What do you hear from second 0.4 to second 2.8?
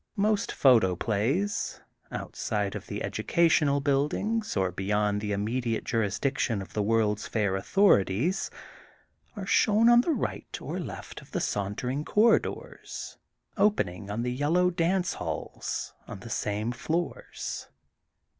photoplays outside